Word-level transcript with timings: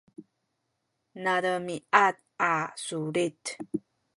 nademiad 1.25 2.15
a 2.51 2.53
sulit 2.85 3.41